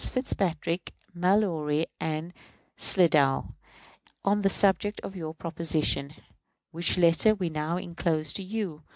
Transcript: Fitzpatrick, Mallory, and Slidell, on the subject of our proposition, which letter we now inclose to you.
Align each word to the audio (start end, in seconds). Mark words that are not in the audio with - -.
Fitzpatrick, 0.09 0.95
Mallory, 1.13 1.85
and 1.99 2.33
Slidell, 2.75 3.55
on 4.25 4.41
the 4.41 4.49
subject 4.49 4.99
of 5.01 5.15
our 5.15 5.31
proposition, 5.31 6.15
which 6.71 6.97
letter 6.97 7.35
we 7.35 7.51
now 7.51 7.77
inclose 7.77 8.33
to 8.33 8.41
you. 8.41 8.81